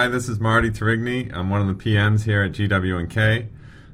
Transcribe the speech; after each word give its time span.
Hi, 0.00 0.08
this 0.08 0.30
is 0.30 0.40
Marty 0.40 0.70
Tourigny. 0.70 1.30
I'm 1.36 1.50
one 1.50 1.60
of 1.60 1.66
the 1.66 1.74
PMs 1.74 2.24
here 2.24 2.42
at 2.42 2.52
GW&K. 2.52 3.48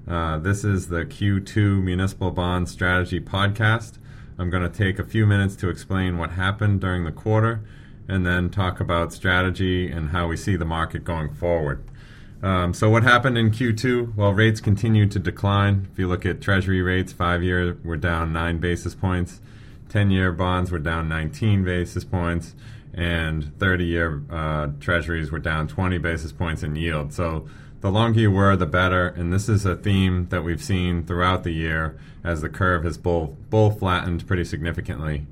Uh, 0.07 0.39
this 0.39 0.63
is 0.63 0.87
the 0.87 1.05
Q2 1.05 1.83
Municipal 1.83 2.31
Bond 2.31 2.69
Strategy 2.69 3.19
Podcast. 3.19 3.95
I'm 4.39 4.49
going 4.49 4.63
to 4.63 4.69
take 4.69 5.01
a 5.01 5.05
few 5.05 5.27
minutes 5.27 5.57
to 5.57 5.69
explain 5.69 6.17
what 6.17 6.31
happened 6.31 6.81
during 6.81 7.03
the 7.03 7.11
quarter 7.11 7.65
and 8.07 8.25
then 8.25 8.51
talk 8.51 8.79
about 8.79 9.13
strategy 9.13 9.91
and 9.91 10.11
how 10.11 10.29
we 10.29 10.37
see 10.37 10.55
the 10.55 10.65
market 10.65 11.03
going 11.03 11.35
forward. 11.35 11.83
Um, 12.41 12.73
so, 12.73 12.89
what 12.89 13.03
happened 13.03 13.37
in 13.37 13.51
Q2? 13.51 14.15
Well, 14.15 14.33
rates 14.33 14.61
continued 14.61 15.11
to 15.11 15.19
decline. 15.19 15.89
If 15.91 15.99
you 15.99 16.07
look 16.07 16.25
at 16.25 16.41
Treasury 16.41 16.83
rates, 16.83 17.13
five 17.13 17.43
year 17.43 17.79
were 17.83 17.97
down 17.97 18.33
nine 18.33 18.59
basis 18.59 18.95
points, 18.95 19.41
10 19.89 20.13
year 20.13 20.31
bonds 20.31 20.71
were 20.71 20.79
down 20.79 21.09
19 21.09 21.65
basis 21.65 22.05
points, 22.05 22.55
and 22.95 23.57
30 23.59 23.85
year 23.85 24.23
uh, 24.31 24.69
treasuries 24.81 25.31
were 25.31 25.39
down 25.39 25.69
20 25.69 25.99
basis 25.99 26.33
points 26.33 26.63
in 26.63 26.77
yield. 26.77 27.13
So 27.13 27.49
the 27.81 27.91
longer 27.91 28.21
you 28.21 28.31
were, 28.31 28.57
the 28.57 28.67
better. 28.67 29.09
And 29.09 29.33
this 29.33 29.49
is 29.49 29.65
a 29.65 29.77
theme 29.77 30.29
that 30.31 30.43
we've 30.43 30.63
seen 30.63 31.05
throughout 31.05 31.45
the 31.45 31.53
year 31.53 31.99
as 32.25 32.41
the 32.41 32.49
curve 32.49 32.85
has 32.85 32.99
bull, 32.99 33.37
bull 33.51 33.71
flattened 33.71 34.27
pretty 34.27 34.45
significantly. 34.45 35.27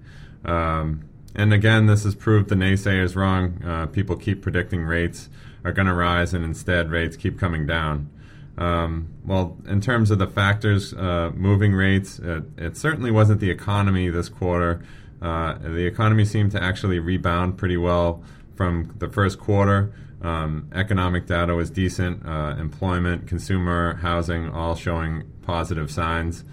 Um, 0.45 1.09
and 1.35 1.53
again, 1.53 1.87
this 1.87 2.05
has 2.05 2.15
proved 2.15 2.49
the 2.49 2.55
naysayers 2.55 3.17
wrong. 3.17 3.63
Uh, 3.65 3.87
people 3.87 4.17
keep 4.17 4.43
predicting 4.43 4.85
rates 4.85 5.29
are 5.65 5.73
going 5.73 5.89
to 5.89 5.95
rise, 5.95 6.35
and 6.35 6.45
instead, 6.45 6.91
rates 6.91 7.17
keep 7.17 7.39
coming 7.41 7.67
down. 7.67 8.11
Um, 8.57 9.09
well, 9.25 9.57
in 9.67 9.81
terms 9.81 10.11
of 10.11 10.19
the 10.19 10.27
factors 10.27 10.95
uh, 10.95 11.33
moving 11.35 11.73
rates, 11.73 12.21
it, 12.21 12.45
it, 12.57 12.77
certainly 12.77 13.11
wasn't 13.11 13.41
the 13.41 13.51
economy 13.51 14.11
this 14.11 14.29
quarter. 14.29 14.85
Uh, 15.25 15.57
the 15.59 15.87
economy 15.87 16.25
seemed 16.25 16.53
to 16.53 16.63
actually 16.63 16.99
rebound 16.99 17.57
pretty 17.57 17.79
well 17.79 18.23
from 18.57 18.95
the 18.99 19.09
first 19.09 19.39
quarter. 19.39 19.91
Um, 20.21 20.69
economic 20.75 21.27
data 21.27 21.55
was 21.55 21.71
decent, 21.71 22.27
uh, 22.27 22.57
employment, 22.59 23.27
consumer, 23.27 23.95
housing, 23.97 24.51
all 24.51 24.75
showing 24.75 25.25
positive 25.43 25.91
signs. 25.91 26.45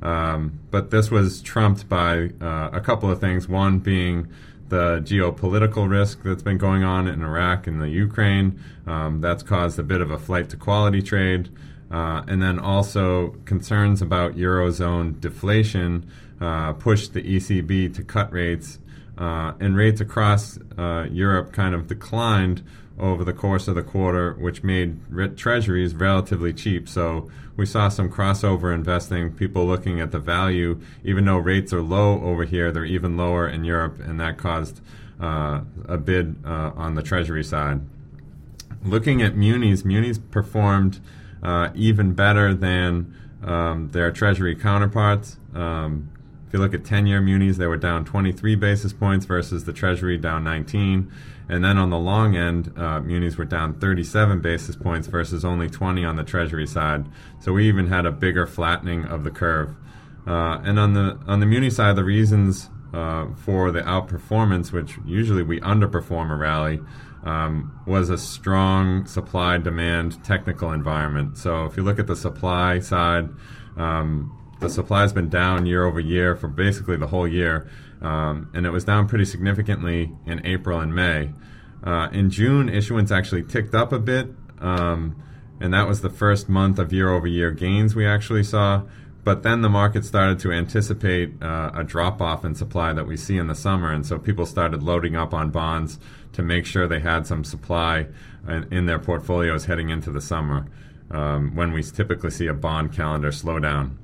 Um, 0.00 0.60
but 0.70 0.90
this 0.90 1.10
was 1.10 1.42
trumped 1.42 1.88
by 1.88 2.30
uh, 2.40 2.70
a 2.72 2.80
couple 2.80 3.10
of 3.10 3.20
things. 3.20 3.48
One 3.48 3.80
being 3.80 4.28
the 4.68 5.00
geopolitical 5.04 5.90
risk 5.90 6.22
that's 6.22 6.42
been 6.42 6.58
going 6.58 6.84
on 6.84 7.08
in 7.08 7.22
Iraq 7.22 7.66
and 7.66 7.82
the 7.82 7.88
Ukraine. 7.88 8.60
Um, 8.86 9.20
that's 9.20 9.42
caused 9.42 9.78
a 9.78 9.82
bit 9.82 10.00
of 10.00 10.12
a 10.12 10.18
flight 10.18 10.48
to 10.50 10.56
quality 10.56 11.02
trade. 11.02 11.50
Uh, 11.90 12.22
and 12.28 12.40
then 12.40 12.60
also 12.60 13.30
concerns 13.44 14.00
about 14.00 14.36
Eurozone 14.36 15.20
deflation 15.20 16.08
uh, 16.40 16.72
pushed 16.74 17.12
the 17.12 17.22
ECB 17.22 17.94
to 17.94 18.02
cut 18.02 18.32
rates, 18.32 18.78
uh, 19.18 19.52
and 19.60 19.76
rates 19.76 20.00
across 20.00 20.58
uh, 20.78 21.06
Europe 21.10 21.52
kind 21.52 21.74
of 21.74 21.86
declined 21.86 22.62
over 22.98 23.24
the 23.24 23.32
course 23.32 23.66
of 23.66 23.74
the 23.74 23.82
quarter, 23.82 24.34
which 24.34 24.62
made 24.62 24.98
treasuries 25.36 25.94
relatively 25.94 26.52
cheap. 26.52 26.88
So 26.88 27.30
we 27.56 27.64
saw 27.64 27.88
some 27.88 28.10
crossover 28.10 28.74
investing, 28.74 29.32
people 29.32 29.66
looking 29.66 30.00
at 30.00 30.10
the 30.10 30.18
value, 30.18 30.80
even 31.02 31.24
though 31.24 31.38
rates 31.38 31.72
are 31.72 31.82
low 31.82 32.20
over 32.22 32.44
here, 32.44 32.70
they're 32.70 32.84
even 32.84 33.16
lower 33.16 33.48
in 33.48 33.64
Europe, 33.64 34.00
and 34.00 34.20
that 34.20 34.36
caused 34.36 34.80
uh, 35.20 35.60
a 35.88 35.98
bid 35.98 36.36
uh, 36.44 36.72
on 36.74 36.94
the 36.94 37.02
treasury 37.02 37.44
side. 37.44 37.80
Looking 38.82 39.22
at 39.22 39.36
munis, 39.36 39.84
munis 39.84 40.18
performed 40.18 41.00
even 41.74 42.12
better 42.12 42.54
than 42.54 43.14
um, 43.42 43.88
their 43.90 44.10
Treasury 44.10 44.54
counterparts. 44.54 45.36
Um, 45.54 46.10
if 46.50 46.54
you 46.54 46.58
look 46.58 46.74
at 46.74 46.84
10 46.84 47.06
year 47.06 47.20
munis, 47.20 47.58
they 47.58 47.68
were 47.68 47.76
down 47.76 48.04
23 48.04 48.56
basis 48.56 48.92
points 48.92 49.24
versus 49.24 49.66
the 49.66 49.72
Treasury 49.72 50.18
down 50.18 50.42
19. 50.42 51.08
And 51.48 51.64
then 51.64 51.78
on 51.78 51.90
the 51.90 51.96
long 51.96 52.34
end, 52.34 52.76
uh, 52.76 52.98
munis 52.98 53.36
were 53.36 53.44
down 53.44 53.74
37 53.74 54.40
basis 54.40 54.74
points 54.74 55.06
versus 55.06 55.44
only 55.44 55.70
20 55.70 56.04
on 56.04 56.16
the 56.16 56.24
Treasury 56.24 56.66
side. 56.66 57.06
So 57.38 57.52
we 57.52 57.68
even 57.68 57.86
had 57.86 58.04
a 58.04 58.10
bigger 58.10 58.48
flattening 58.48 59.04
of 59.04 59.22
the 59.22 59.30
curve. 59.30 59.76
Uh, 60.26 60.58
and 60.64 60.80
on 60.80 60.94
the 60.94 61.20
on 61.28 61.38
the 61.38 61.46
muni 61.46 61.70
side, 61.70 61.94
the 61.94 62.02
reasons 62.02 62.68
uh, 62.92 63.26
for 63.36 63.70
the 63.70 63.82
outperformance, 63.82 64.72
which 64.72 64.98
usually 65.06 65.44
we 65.44 65.60
underperform 65.60 66.32
a 66.32 66.34
rally, 66.34 66.80
um, 67.22 67.80
was 67.86 68.10
a 68.10 68.18
strong 68.18 69.06
supply 69.06 69.56
demand 69.56 70.24
technical 70.24 70.72
environment. 70.72 71.38
So 71.38 71.66
if 71.66 71.76
you 71.76 71.84
look 71.84 72.00
at 72.00 72.08
the 72.08 72.16
supply 72.16 72.80
side, 72.80 73.28
um, 73.76 74.36
the 74.60 74.70
supply 74.70 75.02
has 75.02 75.12
been 75.12 75.28
down 75.28 75.66
year 75.66 75.84
over 75.84 76.00
year 76.00 76.36
for 76.36 76.48
basically 76.48 76.96
the 76.96 77.08
whole 77.08 77.26
year, 77.26 77.68
um, 78.00 78.50
and 78.54 78.66
it 78.66 78.70
was 78.70 78.84
down 78.84 79.08
pretty 79.08 79.24
significantly 79.24 80.12
in 80.26 80.44
April 80.46 80.78
and 80.80 80.94
May. 80.94 81.30
Uh, 81.82 82.08
in 82.12 82.30
June, 82.30 82.68
issuance 82.68 83.10
actually 83.10 83.42
ticked 83.42 83.74
up 83.74 83.92
a 83.92 83.98
bit, 83.98 84.28
um, 84.60 85.20
and 85.60 85.72
that 85.72 85.88
was 85.88 86.02
the 86.02 86.10
first 86.10 86.48
month 86.48 86.78
of 86.78 86.92
year 86.92 87.10
over 87.10 87.26
year 87.26 87.50
gains 87.50 87.94
we 87.96 88.06
actually 88.06 88.44
saw. 88.44 88.82
But 89.22 89.42
then 89.42 89.60
the 89.60 89.68
market 89.68 90.04
started 90.04 90.38
to 90.40 90.52
anticipate 90.52 91.42
uh, 91.42 91.70
a 91.74 91.84
drop 91.84 92.22
off 92.22 92.44
in 92.44 92.54
supply 92.54 92.94
that 92.94 93.06
we 93.06 93.16
see 93.16 93.36
in 93.36 93.48
the 93.48 93.54
summer, 93.54 93.92
and 93.92 94.04
so 94.04 94.18
people 94.18 94.46
started 94.46 94.82
loading 94.82 95.16
up 95.16 95.34
on 95.34 95.50
bonds 95.50 95.98
to 96.32 96.42
make 96.42 96.64
sure 96.64 96.86
they 96.86 97.00
had 97.00 97.26
some 97.26 97.44
supply 97.44 98.06
in, 98.48 98.72
in 98.72 98.86
their 98.86 98.98
portfolios 98.98 99.66
heading 99.66 99.90
into 99.90 100.10
the 100.10 100.20
summer, 100.20 100.66
um, 101.10 101.54
when 101.54 101.72
we 101.72 101.82
typically 101.82 102.30
see 102.30 102.46
a 102.46 102.54
bond 102.54 102.92
calendar 102.92 103.32
slow 103.32 103.58
down. 103.58 103.98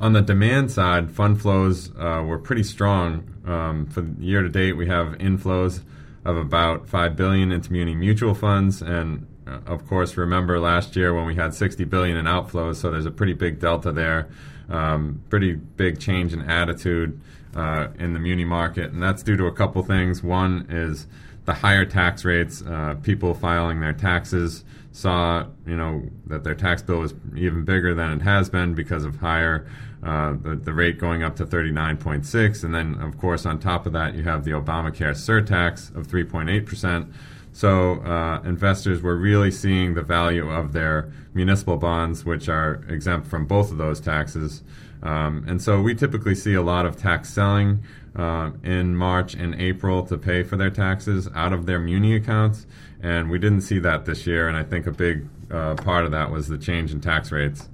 On 0.00 0.12
the 0.12 0.22
demand 0.22 0.70
side, 0.70 1.10
fund 1.10 1.42
flows 1.42 1.90
uh, 1.98 2.22
were 2.24 2.38
pretty 2.38 2.62
strong. 2.62 3.34
Um, 3.44 3.86
for 3.86 4.06
year 4.20 4.42
to 4.42 4.48
date, 4.48 4.74
we 4.74 4.86
have 4.86 5.18
inflows 5.18 5.82
of 6.24 6.36
about 6.36 6.88
five 6.88 7.16
billion 7.16 7.50
into 7.50 7.72
muni 7.72 7.96
mutual 7.96 8.34
funds, 8.34 8.80
and 8.80 9.26
uh, 9.44 9.58
of 9.66 9.88
course, 9.88 10.16
remember 10.16 10.60
last 10.60 10.94
year 10.94 11.12
when 11.12 11.26
we 11.26 11.34
had 11.34 11.52
60 11.52 11.84
billion 11.84 12.16
in 12.16 12.26
outflows. 12.26 12.76
So 12.76 12.92
there's 12.92 13.06
a 13.06 13.10
pretty 13.10 13.32
big 13.32 13.58
delta 13.58 13.90
there, 13.90 14.28
um, 14.68 15.20
pretty 15.30 15.54
big 15.54 15.98
change 15.98 16.32
in 16.32 16.42
attitude 16.42 17.20
uh, 17.56 17.88
in 17.98 18.12
the 18.12 18.20
muni 18.20 18.44
market, 18.44 18.92
and 18.92 19.02
that's 19.02 19.24
due 19.24 19.36
to 19.36 19.46
a 19.46 19.52
couple 19.52 19.82
things. 19.82 20.22
One 20.22 20.66
is 20.68 21.08
the 21.44 21.54
higher 21.54 21.84
tax 21.84 22.24
rates. 22.24 22.62
Uh, 22.62 22.94
people 23.02 23.34
filing 23.34 23.80
their 23.80 23.94
taxes 23.94 24.64
saw, 24.92 25.46
you 25.66 25.76
know, 25.76 26.02
that 26.26 26.44
their 26.44 26.54
tax 26.54 26.82
bill 26.82 27.00
was 27.00 27.14
even 27.34 27.64
bigger 27.64 27.94
than 27.94 28.12
it 28.12 28.22
has 28.22 28.48
been 28.50 28.74
because 28.74 29.04
of 29.04 29.16
higher 29.16 29.66
uh, 30.02 30.34
the, 30.40 30.54
the 30.56 30.72
rate 30.72 30.98
going 30.98 31.22
up 31.22 31.36
to 31.36 31.44
39.6, 31.44 32.64
and 32.64 32.74
then 32.74 32.94
of 33.00 33.18
course 33.18 33.44
on 33.44 33.58
top 33.58 33.86
of 33.86 33.92
that 33.92 34.14
you 34.14 34.22
have 34.22 34.44
the 34.44 34.52
Obamacare 34.52 35.14
surtax 35.14 35.94
of 35.96 36.06
3.8 36.06 36.66
percent. 36.66 37.12
So 37.52 38.00
uh, 38.02 38.40
investors 38.44 39.02
were 39.02 39.16
really 39.16 39.50
seeing 39.50 39.94
the 39.94 40.02
value 40.02 40.48
of 40.48 40.72
their 40.72 41.12
municipal 41.34 41.76
bonds, 41.76 42.24
which 42.24 42.48
are 42.48 42.84
exempt 42.88 43.26
from 43.26 43.46
both 43.46 43.72
of 43.72 43.78
those 43.78 44.00
taxes. 44.00 44.62
Um, 45.02 45.44
and 45.48 45.60
so 45.60 45.80
we 45.80 45.94
typically 45.94 46.34
see 46.34 46.54
a 46.54 46.62
lot 46.62 46.86
of 46.86 46.96
tax 46.96 47.32
selling 47.32 47.82
uh, 48.14 48.50
in 48.62 48.96
March 48.96 49.34
and 49.34 49.54
April 49.60 50.04
to 50.06 50.16
pay 50.16 50.42
for 50.42 50.56
their 50.56 50.70
taxes 50.70 51.28
out 51.34 51.52
of 51.52 51.66
their 51.66 51.78
muni 51.78 52.14
accounts. 52.14 52.66
And 53.00 53.30
we 53.30 53.38
didn't 53.38 53.62
see 53.62 53.78
that 53.80 54.04
this 54.04 54.26
year. 54.26 54.48
And 54.48 54.56
I 54.56 54.62
think 54.62 54.86
a 54.86 54.92
big 54.92 55.28
uh, 55.50 55.74
part 55.76 56.04
of 56.04 56.10
that 56.12 56.30
was 56.30 56.48
the 56.48 56.58
change 56.58 56.92
in 56.92 57.00
tax 57.00 57.30
rates. 57.32 57.68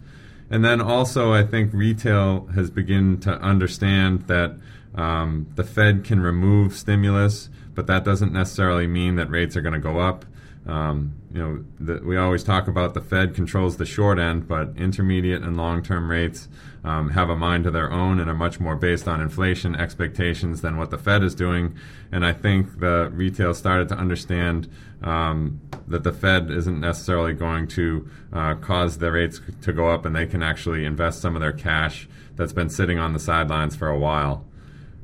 And 0.55 0.65
then 0.65 0.81
also, 0.81 1.33
I 1.33 1.43
think 1.43 1.73
retail 1.73 2.47
has 2.55 2.71
begun 2.71 3.19
to 3.23 3.33
understand 3.41 4.29
that 4.29 4.55
um, 4.95 5.49
the 5.57 5.65
Fed 5.65 6.05
can 6.05 6.21
remove 6.21 6.77
stimulus, 6.77 7.49
but 7.75 7.89
that 7.89 8.05
doesn't 8.05 8.33
necessarily 8.33 8.87
mean 8.87 9.17
that 9.17 9.29
rates 9.29 9.57
are 9.57 9.63
going 9.63 9.75
to 9.75 9.81
go 9.81 9.99
up. 9.99 10.25
Um, 10.67 11.15
you 11.33 11.43
know, 11.43 11.65
the, 11.79 12.03
we 12.05 12.17
always 12.17 12.43
talk 12.43 12.69
about 12.69 12.95
the 12.95 13.01
Fed 13.01 13.35
controls 13.35 13.77
the 13.77 13.85
short 13.85 14.19
end, 14.19 14.49
but 14.49 14.71
intermediate 14.77 15.43
and 15.43 15.57
long-term 15.57 16.11
rates 16.11 16.49
um, 16.85 17.11
have 17.11 17.29
a 17.29 17.37
mind 17.37 17.67
of 17.67 17.73
their 17.73 17.91
own 17.91 18.19
and 18.19 18.31
are 18.31 18.35
much 18.35 18.61
more 18.61 18.77
based 18.77 19.07
on 19.07 19.21
inflation 19.21 19.75
expectations 19.75 20.63
than 20.63 20.77
what 20.77 20.91
the 20.91 20.97
Fed 20.97 21.23
is 21.23 21.35
doing. 21.35 21.77
And 22.11 22.25
I 22.25 22.33
think 22.33 22.81
the 22.81 23.11
retail 23.13 23.53
started 23.53 23.89
to 23.91 23.97
understand 23.97 24.71
um, 25.03 25.61
that 25.87 26.03
the 26.03 26.13
Fed 26.13 26.51
isn't 26.51 26.81
necessarily 26.81 27.35
going 27.35 27.69
to 27.69 28.09
uh, 28.33 28.55
cause 28.55 28.99
their 28.99 29.13
rates 29.13 29.41
to 29.63 29.73
go 29.73 29.89
up, 29.89 30.07
and 30.07 30.17
they 30.17 30.27
can 30.27 30.43
actually 30.43 30.87
invest 30.87 31.21
some 31.21 31.35
of 31.35 31.43
their 31.43 31.53
cash 31.53 32.09
that's 32.37 32.55
been 32.55 32.71
sitting 32.71 32.99
on 32.99 33.13
the 33.13 33.19
sidelines 33.19 33.77
for 33.77 33.89
a 33.89 33.99
while. 33.99 34.47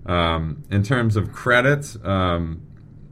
Um, 0.07 0.65
in 0.71 0.83
terms 0.83 1.17
of 1.17 1.33
credits, 1.33 1.99
um, 2.03 2.63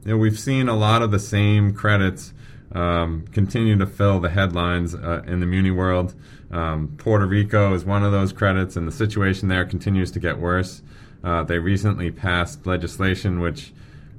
you 0.03 0.11
know, 0.11 0.17
we've 0.17 0.39
seen 0.39 0.67
a 0.67 0.75
lot 0.75 1.03
of 1.03 1.11
the 1.11 1.19
same 1.19 1.73
credits 1.73 2.33
um, 2.71 3.25
continue 3.31 3.77
to 3.77 3.85
fill 3.85 4.19
the 4.19 4.29
headlines 4.29 4.93
uh, 4.93 5.23
in 5.25 5.39
the 5.39 5.45
Muni 5.45 5.71
world. 5.71 6.13
Um, 6.51 6.95
Puerto 6.97 7.25
Rico 7.25 7.73
is 7.73 7.85
one 7.85 8.03
of 8.03 8.11
those 8.11 8.33
credits, 8.33 8.75
and 8.75 8.87
the 8.87 8.91
situation 8.91 9.47
there 9.47 9.65
continues 9.65 10.11
to 10.11 10.19
get 10.19 10.39
worse. 10.39 10.81
Uh, 11.23 11.43
they 11.43 11.59
recently 11.59 12.11
passed 12.11 12.65
legislation 12.65 13.39
which 13.39 13.73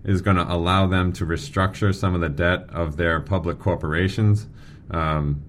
is 0.04 0.22
going 0.22 0.36
to 0.36 0.52
allow 0.52 0.86
them 0.86 1.12
to 1.12 1.26
restructure 1.26 1.94
some 1.94 2.14
of 2.14 2.20
the 2.20 2.28
debt 2.28 2.66
of 2.70 2.96
their 2.96 3.20
public 3.20 3.58
corporations. 3.58 4.46
Um, 4.90 5.42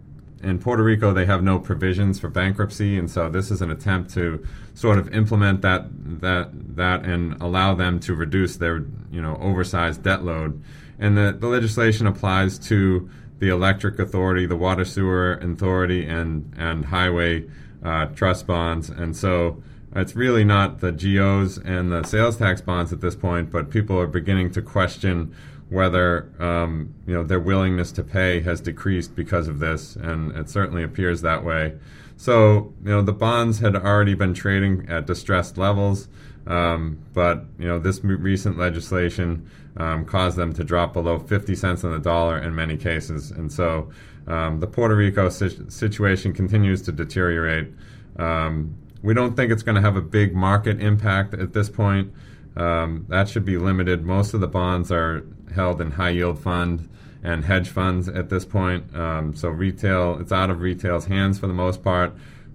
in 0.44 0.60
Puerto 0.60 0.84
Rico, 0.84 1.14
they 1.14 1.26
have 1.26 1.44
no 1.44 1.60
provisions 1.60 2.20
for 2.20 2.28
bankruptcy, 2.28 2.98
and 2.98 3.10
so 3.10 3.30
this 3.30 3.52
is 3.52 3.62
an 3.62 3.70
attempt 3.70 4.12
to 4.16 4.46
sort 4.74 4.98
of 4.98 5.14
implement 5.14 5.62
that 5.62 5.86
that 6.22 6.50
that 6.76 7.06
and 7.06 7.40
allow 7.42 7.76
them 7.76 8.00
to 8.02 8.16
reduce 8.16 8.58
their 8.58 8.84
you 9.12 9.22
know 9.22 9.38
oversized 9.40 10.04
debt 10.04 10.24
load. 10.24 10.62
And 11.02 11.18
the, 11.18 11.36
the 11.38 11.48
legislation 11.48 12.08
applies 12.08 12.58
to 12.60 13.10
the 13.40 13.50
electric 13.50 13.98
authority, 14.00 14.46
the 14.46 14.56
water 14.56 14.86
sewer 14.86 15.34
authority, 15.34 16.06
and 16.06 16.54
and 16.58 16.86
highway 16.86 17.46
uh, 17.84 18.06
trust 18.06 18.48
bonds, 18.48 18.90
and 18.90 19.18
so 19.18 19.62
it's 19.94 20.16
really 20.16 20.46
not 20.46 20.80
the 20.80 20.92
GOs 20.92 21.58
and 21.58 21.92
the 21.92 22.04
sales 22.04 22.38
tax 22.38 22.62
bonds 22.62 22.94
at 22.94 23.02
this 23.02 23.16
point, 23.16 23.52
but 23.52 23.70
people 23.70 24.00
are 24.00 24.08
beginning 24.08 24.52
to 24.52 24.62
question 24.62 25.36
whether 25.70 26.32
um, 26.40 26.94
you 27.08 27.14
know 27.14 27.24
their 27.24 27.40
willingness 27.40 27.92
to 27.94 28.04
pay 28.04 28.42
has 28.42 28.62
decreased 28.62 29.16
because 29.16 29.48
of 29.48 29.60
this, 29.60 29.96
and 29.96 30.32
it 30.38 30.50
certainly 30.50 30.84
appears 30.84 31.22
that 31.22 31.44
way. 31.44 31.74
So 32.22 32.72
you 32.84 32.92
know 32.92 33.02
the 33.02 33.14
bonds 33.14 33.62
had 33.62 33.76
already 33.76 34.14
been 34.14 34.36
trading 34.36 34.88
at 34.88 35.08
distressed 35.08 35.58
levels, 35.58 36.08
um, 36.46 37.00
but 37.14 37.46
you 37.58 37.66
know 37.68 37.80
this 37.80 38.04
recent 38.04 38.60
legislation 38.60 39.50
um, 39.76 40.06
caused 40.06 40.38
them 40.38 40.54
to 40.54 40.64
drop 40.64 40.94
below 40.94 41.18
50 41.18 41.56
cents 41.56 41.84
on 41.84 41.94
the 41.94 41.98
dollar 41.98 42.38
in 42.38 42.54
many 42.54 42.78
cases, 42.78 43.32
and 43.32 43.52
so 43.52 43.90
um, 44.28 44.60
the 44.60 44.68
Puerto 44.68 44.96
Rico 44.96 45.30
si- 45.30 45.68
situation 45.68 46.32
continues 46.32 46.84
to 46.84 46.92
deteriorate. 46.92 47.70
Um, 48.18 48.76
we 49.02 49.16
don't 49.16 49.36
think 49.36 49.52
it's 49.52 49.64
going 49.64 49.78
to 49.78 49.82
have 49.82 49.96
a 49.96 50.02
big 50.04 50.36
market 50.36 50.80
impact 50.80 51.34
at 51.34 51.54
this 51.54 51.72
point. 51.72 52.14
Um, 52.56 53.08
that 53.10 53.30
should 53.30 53.46
be 53.46 53.58
limited. 53.58 54.04
Most 54.04 54.36
of 54.36 54.42
the 54.42 54.48
bonds 54.48 54.92
are 54.92 55.26
held 55.56 55.82
in 55.82 55.90
high 55.90 56.12
yield 56.12 56.38
funds 56.38 56.88
and 57.24 57.46
hedge 57.46 57.70
funds 57.70 58.08
at 58.08 58.30
this 58.30 58.46
point. 58.46 58.96
Um, 58.96 59.36
so 59.36 59.50
retail, 59.50 60.18
it's 60.20 60.32
out 60.32 60.50
of 60.50 60.62
retail's 60.62 61.06
hands 61.06 61.40
for 61.40 61.48
the 61.48 61.54
most 61.54 61.84
part, 61.84 62.14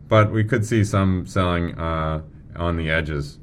but 0.08 0.32
we 0.32 0.44
could 0.44 0.64
see 0.64 0.84
some 0.84 1.26
selling 1.26 1.78
uh, 1.78 2.22
on 2.56 2.76
the 2.76 2.90
edges. 2.90 3.38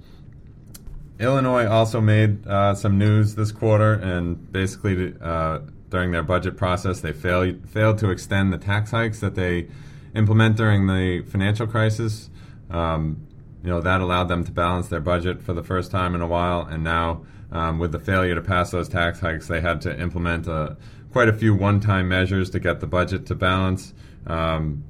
Illinois 1.20 1.66
also 1.66 2.02
made 2.02 2.46
uh, 2.48 2.76
some 2.76 2.98
news 2.98 3.36
this 3.36 3.52
quarter, 3.52 3.94
and 3.94 4.52
basically 4.52 5.14
uh, 5.22 5.60
during 5.90 6.12
their 6.12 6.24
budget 6.24 6.58
process, 6.58 7.02
they 7.02 7.14
failed 7.14 7.70
failed 7.70 7.98
to 8.00 8.10
extend 8.10 8.52
the 8.52 8.58
tax 8.58 8.92
hikes 8.92 9.20
that 9.20 9.36
they 9.36 9.68
implement 10.16 10.58
during 10.58 10.88
the 10.88 11.24
financial 11.28 11.68
crisis. 11.68 12.30
Um, 12.70 13.28
you 13.64 13.70
know 13.70 13.82
that 13.82 14.02
allowed 14.02 14.26
them 14.26 14.44
to 14.44 14.52
balance 14.52 14.90
their 14.90 15.00
budget 15.00 15.42
for 15.42 15.54
the 15.54 15.64
first 15.64 15.90
time 15.90 16.16
in 16.16 16.22
a 16.22 16.28
while, 16.28 16.62
and 16.62 16.84
now 16.84 17.26
um, 17.52 17.80
with 17.80 17.92
the 17.92 18.00
failure 18.00 18.36
to 18.36 18.42
pass 18.42 18.72
those 18.72 18.90
tax 18.90 19.20
hikes, 19.20 19.48
they 19.48 19.62
had 19.62 19.80
to 19.82 20.00
implement 20.00 20.48
a, 20.48 20.54
uh, 20.54 20.76
quite 21.12 21.30
a 21.30 21.34
few 21.34 21.54
one-time 21.54 22.10
measures 22.10 22.50
to 22.50 22.60
get 22.60 22.80
the 22.80 22.88
budget 22.88 23.28
to 23.28 23.36
balance. 23.36 23.94
Um, 24.26 24.84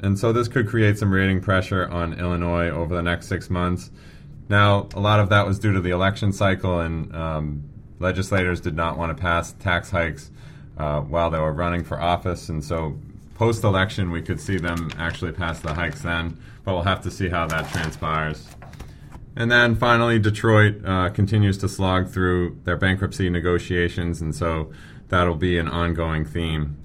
and 0.00 0.18
so 0.18 0.32
this 0.32 0.48
could 0.48 0.68
create 0.68 0.98
some 0.98 1.12
rating 1.12 1.40
pressure 1.40 1.88
on 1.88 2.14
Illinois 2.14 2.68
over 2.68 2.94
the 2.94 3.02
next 3.02 3.28
six 3.28 3.48
months. 3.48 3.90
Now, 4.48 4.88
a 4.94 5.00
lot 5.00 5.20
of 5.20 5.28
that 5.28 5.46
was 5.46 5.58
due 5.58 5.72
to 5.72 5.80
the 5.80 5.90
election 5.90 6.32
cycle, 6.32 6.80
and 6.80 7.14
um, 7.14 7.64
legislators 7.98 8.60
did 8.60 8.74
not 8.74 8.98
want 8.98 9.16
to 9.16 9.20
pass 9.20 9.52
tax 9.52 9.90
hikes 9.90 10.30
uh, 10.76 11.00
while 11.00 11.30
they 11.30 11.38
were 11.38 11.52
running 11.52 11.84
for 11.84 12.00
office, 12.00 12.48
and 12.48 12.64
so 12.64 12.98
post 13.38 13.62
election, 13.62 14.10
we 14.10 14.20
could 14.20 14.40
see 14.40 14.58
them 14.58 14.90
actually 14.98 15.30
pass 15.30 15.60
the 15.60 15.72
hikes 15.72 16.02
then, 16.02 16.36
but 16.64 16.74
we'll 16.74 16.82
have 16.82 17.00
to 17.00 17.10
see 17.10 17.28
how 17.28 17.46
that 17.46 17.70
transpires. 17.70 18.48
And 19.36 19.50
then 19.50 19.76
finally, 19.76 20.18
Detroit 20.18 20.84
uh, 20.84 21.10
continues 21.10 21.56
to 21.58 21.68
slog 21.68 22.08
through 22.08 22.58
their 22.64 22.76
bankruptcy 22.76 23.30
negotiations, 23.30 24.20
and 24.20 24.34
so 24.34 24.72
that'll 25.08 25.36
be 25.36 25.56
an 25.56 25.68
ongoing 25.68 26.24
theme. 26.24 26.76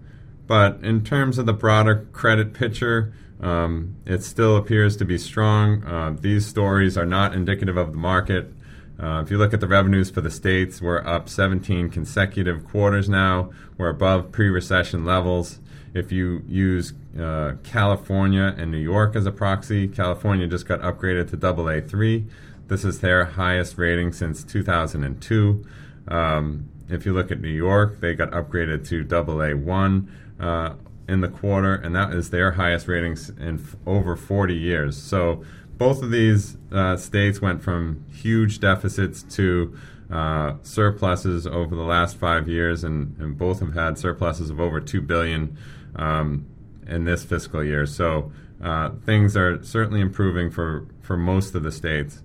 But 0.45 0.79
in 0.83 1.03
terms 1.03 1.39
of 1.39 1.47
the 1.47 1.53
broader 1.53 2.07
credit 2.11 2.53
picture, 2.53 3.11
um, 3.41 3.95
it 4.05 4.23
still 4.23 4.55
appears 4.55 4.95
to 4.97 5.05
be 5.05 5.17
strong. 5.17 5.83
Uh, 5.83 6.15
these 6.19 6.45
stories 6.45 6.95
are 6.95 7.05
not 7.05 7.33
indicative 7.33 7.77
of 7.77 7.93
the 7.93 7.97
market. 7.97 8.53
Uh, 8.99 9.21
if 9.23 9.31
you 9.31 9.37
look 9.37 9.53
at 9.53 9.59
the 9.59 9.67
revenues 9.67 10.09
for 10.09 10.21
the 10.21 10.29
states, 10.29 10.81
we're 10.81 11.05
up 11.05 11.27
17 11.27 11.89
consecutive 11.89 12.65
quarters 12.65 13.09
now. 13.09 13.51
We're 13.77 13.89
above 13.89 14.31
pre 14.31 14.49
recession 14.49 15.03
levels. 15.03 15.59
If 15.93 16.11
you 16.11 16.43
use 16.47 16.93
uh, 17.19 17.53
California 17.63 18.55
and 18.57 18.71
New 18.71 18.77
York 18.77 19.15
as 19.15 19.25
a 19.25 19.31
proxy, 19.31 19.87
California 19.87 20.47
just 20.47 20.67
got 20.67 20.81
upgraded 20.81 21.29
to 21.31 21.37
AA3. 21.37 22.27
This 22.67 22.83
is 22.83 22.99
their 22.99 23.25
highest 23.25 23.77
rating 23.77 24.13
since 24.13 24.43
2002. 24.43 25.65
Um, 26.07 26.69
if 26.89 27.05
you 27.05 27.13
look 27.13 27.31
at 27.31 27.41
New 27.41 27.49
York, 27.49 27.99
they 27.99 28.13
got 28.13 28.31
upgraded 28.31 28.87
to 28.89 29.03
AA1 29.03 30.07
uh, 30.39 30.73
in 31.07 31.21
the 31.21 31.27
quarter, 31.27 31.75
and 31.75 31.95
that 31.95 32.13
is 32.13 32.29
their 32.29 32.53
highest 32.53 32.87
ratings 32.87 33.29
in 33.29 33.55
f- 33.55 33.75
over 33.85 34.15
40 34.15 34.55
years. 34.55 34.97
So 35.01 35.43
both 35.77 36.01
of 36.01 36.11
these 36.11 36.57
uh, 36.71 36.97
states 36.97 37.41
went 37.41 37.61
from 37.61 38.05
huge 38.11 38.59
deficits 38.59 39.23
to 39.35 39.77
uh, 40.11 40.55
surpluses 40.61 41.47
over 41.47 41.75
the 41.75 41.83
last 41.83 42.15
five 42.17 42.47
years, 42.47 42.83
and, 42.83 43.15
and, 43.19 43.37
both 43.37 43.59
have 43.59 43.73
had 43.73 43.97
surpluses 43.97 44.49
of 44.49 44.59
over 44.59 44.79
two 44.79 45.01
billion 45.01 45.57
um, 45.95 46.45
in 46.85 47.05
this 47.05 47.23
fiscal 47.23 47.63
year. 47.63 47.85
So 47.85 48.31
uh, 48.61 48.91
things 49.05 49.35
are 49.35 49.63
certainly 49.63 50.01
improving 50.01 50.51
for, 50.51 50.87
for 51.01 51.17
most 51.17 51.55
of 51.55 51.63
the 51.63 51.71
states. 51.71 52.21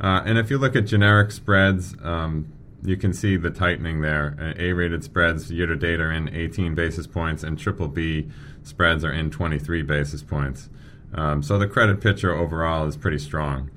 Uh, 0.00 0.22
and 0.24 0.38
if 0.38 0.50
you 0.50 0.58
look 0.58 0.76
at 0.76 0.82
generic 0.82 1.32
spreads, 1.32 1.96
um, 2.02 2.52
you 2.84 2.96
can 2.96 3.12
see 3.12 3.36
the 3.36 3.50
tightening 3.50 4.00
there. 4.00 4.36
Uh, 4.40 4.60
A-rated 4.60 5.04
spreads 5.04 5.50
year 5.50 5.66
to 5.66 5.76
date 5.76 6.00
are 6.00 6.12
in 6.12 6.28
18 6.28 6.74
basis 6.74 7.06
points, 7.06 7.42
and 7.42 7.58
triple 7.58 7.88
B 7.88 8.28
spreads 8.62 9.04
are 9.04 9.12
in 9.12 9.30
23 9.30 9.82
basis 9.82 10.22
points. 10.22 10.68
Um, 11.14 11.42
so 11.42 11.58
the 11.58 11.68
credit 11.68 12.00
picture 12.00 12.34
overall 12.34 12.86
is 12.86 12.96
pretty 12.96 13.18
strong. 13.18 13.70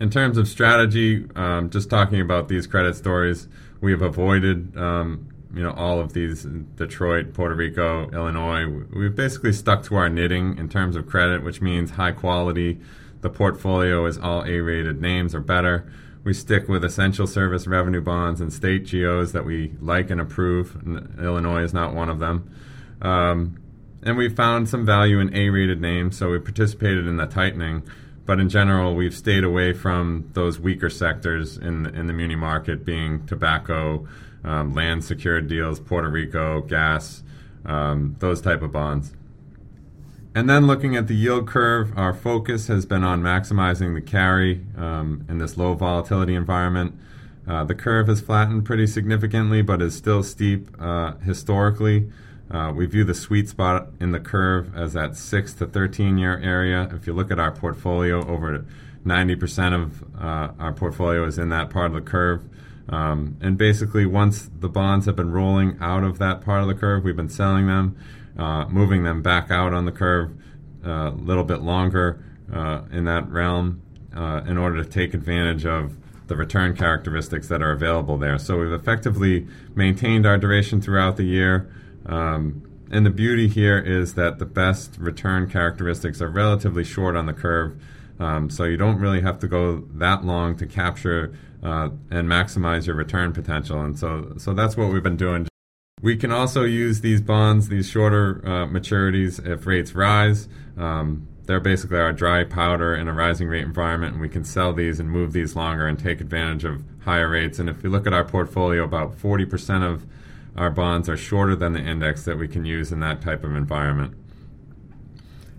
In 0.00 0.10
terms 0.10 0.38
of 0.38 0.48
strategy, 0.48 1.26
um, 1.36 1.70
just 1.70 1.90
talking 1.90 2.20
about 2.20 2.48
these 2.48 2.66
credit 2.66 2.96
stories, 2.96 3.48
we 3.80 3.92
have 3.92 4.02
avoided 4.02 4.76
um, 4.76 5.28
you 5.54 5.62
know 5.62 5.72
all 5.72 6.00
of 6.00 6.12
these 6.12 6.44
Detroit, 6.44 7.32
Puerto 7.32 7.54
Rico, 7.54 8.10
Illinois. 8.10 8.66
We've 8.94 9.14
basically 9.14 9.52
stuck 9.52 9.84
to 9.84 9.96
our 9.96 10.08
knitting 10.08 10.58
in 10.58 10.68
terms 10.68 10.96
of 10.96 11.06
credit, 11.06 11.42
which 11.42 11.60
means 11.60 11.92
high 11.92 12.12
quality. 12.12 12.80
The 13.20 13.30
portfolio 13.30 14.04
is 14.06 14.18
all 14.18 14.44
A-rated 14.44 15.00
names 15.00 15.34
or 15.34 15.40
better. 15.40 15.90
We 16.24 16.32
stick 16.32 16.68
with 16.68 16.84
essential 16.84 17.26
service 17.26 17.66
revenue 17.66 18.00
bonds 18.00 18.40
and 18.40 18.52
state 18.52 18.90
GOs 18.90 19.32
that 19.32 19.44
we 19.44 19.74
like 19.80 20.10
and 20.10 20.20
approve. 20.20 20.76
Illinois 21.18 21.62
is 21.62 21.74
not 21.74 21.94
one 21.94 22.08
of 22.08 22.18
them. 22.18 22.50
Um, 23.02 23.58
and 24.02 24.16
we 24.16 24.28
found 24.28 24.68
some 24.68 24.86
value 24.86 25.18
in 25.20 25.34
A-rated 25.34 25.80
names, 25.80 26.16
so 26.16 26.30
we 26.30 26.38
participated 26.38 27.06
in 27.06 27.18
the 27.18 27.26
tightening. 27.26 27.82
But 28.26 28.40
in 28.40 28.48
general, 28.48 28.94
we've 28.94 29.14
stayed 29.14 29.44
away 29.44 29.74
from 29.74 30.30
those 30.32 30.58
weaker 30.58 30.88
sectors 30.88 31.58
in 31.58 31.86
in 31.94 32.06
the 32.06 32.14
muni 32.14 32.36
market, 32.36 32.84
being 32.84 33.26
tobacco, 33.26 34.08
um, 34.42 34.72
land 34.72 35.04
secured 35.04 35.46
deals, 35.46 35.78
Puerto 35.78 36.08
Rico, 36.08 36.62
gas, 36.62 37.22
um, 37.66 38.16
those 38.20 38.40
type 38.40 38.62
of 38.62 38.72
bonds. 38.72 39.12
And 40.36 40.50
then 40.50 40.66
looking 40.66 40.96
at 40.96 41.06
the 41.06 41.14
yield 41.14 41.46
curve, 41.46 41.96
our 41.96 42.12
focus 42.12 42.66
has 42.66 42.84
been 42.86 43.04
on 43.04 43.22
maximizing 43.22 43.94
the 43.94 44.00
carry 44.00 44.66
um, 44.76 45.24
in 45.28 45.38
this 45.38 45.56
low 45.56 45.74
volatility 45.74 46.34
environment. 46.34 46.98
Uh, 47.46 47.62
the 47.62 47.74
curve 47.74 48.08
has 48.08 48.20
flattened 48.20 48.64
pretty 48.64 48.88
significantly, 48.88 49.62
but 49.62 49.80
is 49.80 49.94
still 49.94 50.24
steep 50.24 50.68
uh, 50.80 51.14
historically. 51.18 52.10
Uh, 52.50 52.72
we 52.74 52.84
view 52.84 53.04
the 53.04 53.14
sweet 53.14 53.48
spot 53.48 53.88
in 54.00 54.10
the 54.10 54.18
curve 54.18 54.76
as 54.76 54.92
that 54.94 55.16
6 55.16 55.54
to 55.54 55.66
13 55.66 56.18
year 56.18 56.38
area. 56.38 56.90
If 56.92 57.06
you 57.06 57.12
look 57.12 57.30
at 57.30 57.38
our 57.38 57.52
portfolio, 57.52 58.26
over 58.26 58.66
90% 59.06 59.82
of 59.82 60.02
uh, 60.20 60.52
our 60.58 60.72
portfolio 60.72 61.24
is 61.26 61.38
in 61.38 61.50
that 61.50 61.70
part 61.70 61.86
of 61.86 61.94
the 61.94 62.00
curve. 62.10 62.42
Um, 62.88 63.36
and 63.40 63.56
basically, 63.56 64.04
once 64.04 64.50
the 64.58 64.68
bonds 64.68 65.06
have 65.06 65.16
been 65.16 65.30
rolling 65.30 65.78
out 65.80 66.02
of 66.02 66.18
that 66.18 66.40
part 66.40 66.62
of 66.62 66.68
the 66.68 66.74
curve, 66.74 67.04
we've 67.04 67.16
been 67.16 67.28
selling 67.28 67.66
them, 67.66 67.96
uh, 68.38 68.66
moving 68.68 69.04
them 69.04 69.22
back 69.22 69.50
out 69.50 69.72
on 69.72 69.84
the 69.84 69.92
curve 69.92 70.32
a 70.84 70.90
uh, 70.90 71.10
little 71.12 71.44
bit 71.44 71.62
longer 71.62 72.22
uh, 72.52 72.82
in 72.92 73.04
that 73.04 73.28
realm 73.30 73.80
uh, 74.14 74.42
in 74.46 74.58
order 74.58 74.82
to 74.82 74.88
take 74.88 75.14
advantage 75.14 75.64
of 75.64 75.96
the 76.26 76.36
return 76.36 76.76
characteristics 76.76 77.48
that 77.48 77.62
are 77.62 77.72
available 77.72 78.16
there. 78.16 78.38
So 78.38 78.58
we've 78.58 78.72
effectively 78.72 79.46
maintained 79.74 80.26
our 80.26 80.38
duration 80.38 80.80
throughout 80.80 81.16
the 81.16 81.24
year. 81.24 81.70
Um, 82.06 82.70
and 82.90 83.04
the 83.04 83.10
beauty 83.10 83.48
here 83.48 83.78
is 83.78 84.14
that 84.14 84.38
the 84.38 84.46
best 84.46 84.96
return 84.98 85.50
characteristics 85.50 86.20
are 86.20 86.28
relatively 86.28 86.84
short 86.84 87.16
on 87.16 87.26
the 87.26 87.32
curve. 87.32 87.80
Um, 88.18 88.48
so 88.50 88.64
you 88.64 88.76
don't 88.76 88.98
really 88.98 89.20
have 89.22 89.38
to 89.40 89.48
go 89.48 89.84
that 89.94 90.24
long 90.24 90.56
to 90.58 90.66
capture 90.66 91.36
uh, 91.62 91.88
and 92.10 92.28
maximize 92.28 92.86
your 92.86 92.94
return 92.94 93.32
potential. 93.32 93.80
And 93.80 93.98
so, 93.98 94.34
so 94.36 94.54
that's 94.54 94.76
what 94.76 94.92
we've 94.92 95.02
been 95.02 95.16
doing. 95.16 95.48
We 96.04 96.16
can 96.16 96.30
also 96.30 96.64
use 96.64 97.00
these 97.00 97.22
bonds, 97.22 97.70
these 97.70 97.88
shorter 97.88 98.42
uh, 98.44 98.66
maturities, 98.66 99.42
if 99.42 99.66
rates 99.66 99.94
rise. 99.94 100.50
Um, 100.76 101.26
they're 101.46 101.60
basically 101.60 101.96
our 101.96 102.12
dry 102.12 102.44
powder 102.44 102.94
in 102.94 103.08
a 103.08 103.14
rising 103.14 103.48
rate 103.48 103.64
environment, 103.64 104.12
and 104.12 104.20
we 104.20 104.28
can 104.28 104.44
sell 104.44 104.74
these 104.74 105.00
and 105.00 105.10
move 105.10 105.32
these 105.32 105.56
longer 105.56 105.86
and 105.86 105.98
take 105.98 106.20
advantage 106.20 106.66
of 106.66 106.84
higher 107.04 107.30
rates. 107.30 107.58
And 107.58 107.70
if 107.70 107.82
you 107.82 107.88
look 107.88 108.06
at 108.06 108.12
our 108.12 108.22
portfolio, 108.22 108.84
about 108.84 109.16
40% 109.16 109.82
of 109.82 110.04
our 110.54 110.68
bonds 110.68 111.08
are 111.08 111.16
shorter 111.16 111.56
than 111.56 111.72
the 111.72 111.80
index 111.80 112.26
that 112.26 112.36
we 112.36 112.48
can 112.48 112.66
use 112.66 112.92
in 112.92 113.00
that 113.00 113.22
type 113.22 113.42
of 113.42 113.56
environment. 113.56 114.14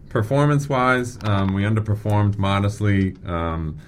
Performance 0.10 0.70
wise, 0.70 1.18
um, 1.24 1.56
we 1.56 1.64
underperformed 1.64 2.38
modestly 2.38 3.16
um, 3.26 3.80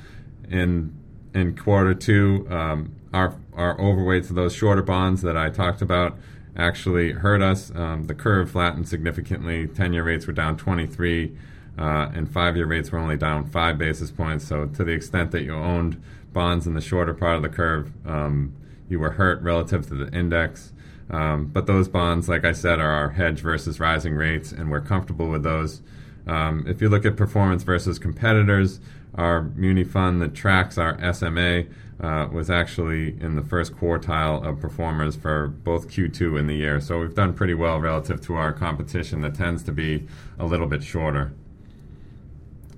in 0.50 0.92
in 1.36 1.56
quarter 1.56 1.94
two. 1.94 2.48
Um, 2.50 2.96
our 3.14 3.36
our 3.54 3.80
overweight 3.80 4.24
to 4.26 4.34
those 4.34 4.56
shorter 4.56 4.82
bonds 4.82 5.22
that 5.22 5.38
I 5.38 5.52
talked 5.52 5.84
about 5.84 6.18
actually 6.58 7.12
hurt 7.12 7.42
us. 7.42 7.72
Um, 7.76 8.06
the 8.06 8.16
curve 8.16 8.52
flattened 8.52 8.88
significantly. 8.88 9.68
Ten-year 9.68 10.04
rates 10.04 10.28
were 10.28 10.34
down 10.34 10.58
23, 10.58 11.38
uh, 11.78 12.10
and 12.14 12.30
five-year 12.30 12.66
rates 12.66 12.92
were 12.92 13.00
only 13.00 13.18
down 13.18 13.46
five 13.46 13.78
basis 13.78 14.12
points. 14.12 14.48
So 14.48 14.66
to 14.66 14.84
the 14.84 14.92
extent 14.92 15.32
that 15.32 15.44
you 15.44 15.54
owned 15.54 16.02
bonds 16.34 16.68
in 16.68 16.74
the 16.74 16.82
shorter 16.82 17.14
part 17.14 17.36
of 17.36 17.44
the 17.44 17.50
curve, 17.50 17.92
um, 18.06 18.54
you 18.90 19.00
were 19.00 19.12
hurt 19.12 19.42
relative 19.42 19.88
to 19.88 19.96
the 19.96 20.18
index. 20.18 20.74
Um, 21.10 21.46
but 21.46 21.68
those 21.68 21.88
bonds, 21.88 22.28
like 22.28 22.44
I 22.44 22.52
said, 22.52 22.80
are 22.80 22.92
our 22.92 23.10
hedge 23.12 23.40
versus 23.40 23.80
rising 23.80 24.16
rates, 24.16 24.52
and 24.52 24.70
we're 24.70 24.82
comfortable 24.82 25.30
with 25.30 25.44
those. 25.44 25.82
Um, 26.26 26.66
if 26.68 26.82
you 26.82 26.90
look 26.90 27.06
at 27.06 27.16
performance 27.16 27.64
versus 27.64 27.98
competitors, 27.98 28.82
our 29.18 29.44
muni 29.56 29.84
fund 29.84 30.22
that 30.22 30.36
tracks 30.36 30.78
our 30.78 30.98
SMA 31.14 31.64
uh, 32.00 32.28
was 32.32 32.50
actually 32.50 33.20
in 33.20 33.36
the 33.36 33.42
first 33.42 33.74
quartile 33.74 34.46
of 34.46 34.60
performers 34.60 35.16
for 35.16 35.48
both 35.48 35.90
Q2 35.90 36.40
and 36.40 36.50
the 36.50 36.54
year. 36.54 36.80
So 36.80 37.00
we've 37.00 37.16
done 37.16 37.34
pretty 37.34 37.56
well 37.56 37.80
relative 37.80 38.22
to 38.22 38.36
our 38.36 38.54
competition 38.54 39.22
that 39.22 39.36
tends 39.36 39.64
to 39.64 39.72
be 39.72 40.08
a 40.38 40.46
little 40.46 40.68
bit 40.68 40.84
shorter. 40.84 41.34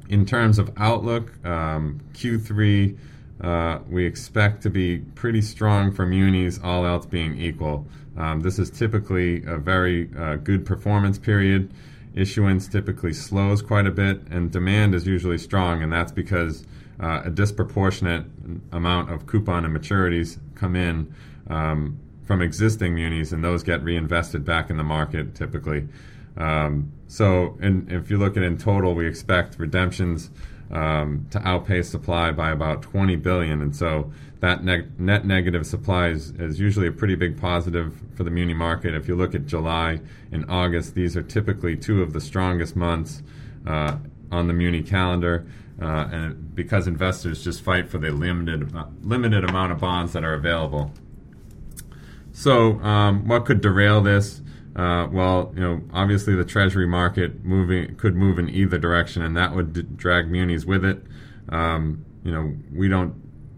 In 0.07 0.25
terms 0.25 0.57
of 0.57 0.71
outlook, 0.77 1.45
um, 1.45 1.99
Q3 2.13 2.97
uh, 3.41 3.79
we 3.89 4.05
expect 4.05 4.63
to 4.63 4.69
be 4.69 4.99
pretty 4.99 5.41
strong 5.41 5.91
for 5.91 6.05
munis, 6.05 6.59
all 6.61 6.85
else 6.85 7.05
being 7.05 7.39
equal. 7.39 7.85
Um, 8.17 8.41
this 8.41 8.59
is 8.59 8.69
typically 8.69 9.43
a 9.45 9.57
very 9.57 10.09
uh, 10.17 10.35
good 10.35 10.65
performance 10.65 11.17
period. 11.17 11.71
Issuance 12.19 12.67
typically 12.67 13.13
slows 13.13 13.61
quite 13.61 13.87
a 13.87 13.91
bit, 13.91 14.21
and 14.29 14.51
demand 14.51 14.93
is 14.93 15.07
usually 15.07 15.37
strong, 15.37 15.81
and 15.81 15.91
that's 15.91 16.11
because 16.11 16.65
uh, 16.99 17.21
a 17.23 17.29
disproportionate 17.29 18.25
amount 18.71 19.09
of 19.09 19.25
coupon 19.25 19.63
and 19.63 19.75
maturities 19.75 20.37
come 20.55 20.75
in 20.75 21.13
um, 21.47 21.97
from 22.25 22.41
existing 22.41 22.93
munis, 22.93 23.31
and 23.31 23.43
those 23.43 23.63
get 23.63 23.81
reinvested 23.83 24.43
back 24.43 24.69
in 24.69 24.77
the 24.77 24.83
market 24.83 25.33
typically. 25.33 25.87
Um, 26.35 26.91
so, 27.07 27.57
in, 27.61 27.87
if 27.89 28.11
you 28.11 28.17
look 28.17 28.37
at 28.37 28.43
in 28.43 28.57
total, 28.57 28.93
we 28.95 29.07
expect 29.07 29.57
redemptions 29.57 30.29
um, 30.71 31.25
to 31.31 31.39
outpace 31.47 31.89
supply 31.89 32.31
by 32.31 32.51
about 32.51 32.81
20 32.81 33.15
billion, 33.15 33.61
and 33.61 33.75
so 33.75 34.11
that 34.39 34.63
neg- 34.63 34.99
net 34.99 35.25
negative 35.25 35.65
supply 35.65 36.09
is, 36.09 36.31
is, 36.31 36.59
usually 36.59 36.87
a 36.87 36.91
pretty 36.91 37.15
big 37.15 37.39
positive 37.39 37.93
for 38.15 38.23
the 38.23 38.29
muni 38.29 38.53
market. 38.53 38.93
If 38.93 39.07
you 39.07 39.15
look 39.15 39.35
at 39.35 39.45
July 39.45 39.99
and 40.31 40.45
August, 40.49 40.95
these 40.95 41.17
are 41.17 41.23
typically 41.23 41.75
two 41.75 42.01
of 42.01 42.13
the 42.13 42.21
strongest 42.21 42.75
months 42.75 43.23
uh, 43.67 43.97
on 44.31 44.47
the 44.47 44.53
muni 44.53 44.83
calendar, 44.83 45.45
uh, 45.81 46.07
and 46.11 46.55
because 46.55 46.87
investors 46.87 47.43
just 47.43 47.61
fight 47.61 47.89
for 47.89 47.97
the 47.97 48.11
limited 48.11 48.75
uh, 48.75 48.85
limited 49.01 49.43
amount 49.43 49.71
of 49.71 49.79
bonds 49.79 50.13
that 50.13 50.23
are 50.23 50.33
available. 50.33 50.93
So, 52.31 52.79
um, 52.81 53.27
what 53.27 53.45
could 53.45 53.59
derail 53.59 54.01
this? 54.01 54.41
Uh, 54.75 55.07
well, 55.11 55.51
you 55.55 55.61
know, 55.61 55.81
obviously 55.93 56.35
the 56.35 56.45
Treasury 56.45 56.87
market 56.87 57.43
moving 57.43 57.95
could 57.95 58.15
move 58.15 58.37
in 58.37 58.49
either 58.49 58.77
direction, 58.77 59.21
and 59.21 59.35
that 59.35 59.55
would 59.55 59.73
d- 59.73 59.81
drag 59.81 60.29
munis 60.29 60.65
with 60.65 60.85
it. 60.85 61.03
Um, 61.49 62.05
you 62.23 62.31
know, 62.31 62.55
we 62.73 62.87
don't 62.87 63.15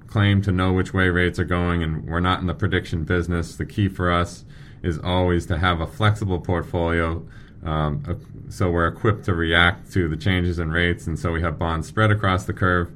claim 0.07 0.41
to 0.41 0.51
know 0.51 0.73
which 0.73 0.93
way 0.93 1.09
rates 1.09 1.37
are 1.37 1.45
going, 1.45 1.83
and 1.83 2.07
we're 2.07 2.21
not 2.21 2.39
in 2.39 2.47
the 2.47 2.53
prediction 2.53 3.03
business. 3.03 3.55
The 3.55 3.65
key 3.65 3.87
for 3.87 4.11
us 4.11 4.45
is 4.81 4.97
always 4.99 5.45
to 5.47 5.57
have 5.57 5.79
a 5.81 5.87
flexible 5.87 6.39
portfolio, 6.39 7.25
um, 7.63 8.03
so 8.49 8.71
we're 8.71 8.87
equipped 8.87 9.25
to 9.25 9.35
react 9.35 9.91
to 9.93 10.07
the 10.07 10.17
changes 10.17 10.59
in 10.59 10.71
rates, 10.71 11.07
and 11.07 11.19
so 11.19 11.31
we 11.31 11.41
have 11.41 11.59
bonds 11.59 11.87
spread 11.87 12.09
across 12.09 12.45
the 12.45 12.53
curve 12.53 12.91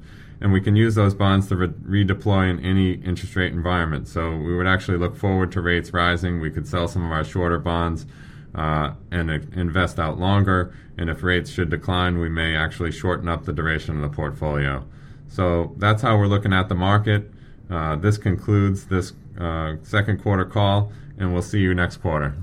and 0.46 0.54
we 0.54 0.62
can 0.62 0.76
use 0.76 0.94
those 0.94 1.16
bonds 1.16 1.48
to 1.48 1.56
re- 1.56 2.04
redeploy 2.06 2.48
in 2.52 2.64
any 2.64 2.92
interest 2.92 3.36
rate 3.36 3.52
environment. 3.52 4.08
So 4.08 4.38
we 4.38 4.56
would 4.56 4.68
actually 4.68 5.00
look 5.00 5.18
forward 5.18 5.52
to 5.54 5.60
rates 5.60 5.92
rising. 5.92 6.40
We 6.40 6.52
could 6.52 6.68
sell 6.68 6.88
some 6.88 7.04
of 7.04 7.12
our 7.12 7.24
shorter 7.24 7.58
bonds 7.58 8.06
uh, 8.54 8.92
and 9.10 9.32
uh, 9.32 9.40
invest 9.54 9.98
out 9.98 10.20
longer. 10.20 10.72
And 11.00 11.10
if 11.10 11.24
rates 11.24 11.50
should 11.50 11.72
decline, 11.72 12.20
we 12.20 12.30
may 12.30 12.56
actually 12.56 12.92
shorten 12.92 13.28
up 13.28 13.46
the 13.46 13.54
duration 13.54 13.96
of 13.96 14.04
the 14.04 14.16
portfolio. 14.16 14.86
So 15.28 15.74
that's 15.78 16.04
how 16.04 16.16
we're 16.16 16.28
looking 16.28 16.54
at 16.54 16.70
the 16.70 16.76
market. 16.76 17.32
Uh, 17.68 17.96
this 17.96 18.20
concludes 18.20 18.86
this 18.86 19.14
uh, 19.40 19.78
second 19.82 20.22
quarter 20.22 20.46
call, 20.46 20.92
and 21.18 21.34
we'll 21.34 21.42
see 21.42 21.62
you 21.62 21.74
next 21.74 21.98
quarter. 21.98 22.36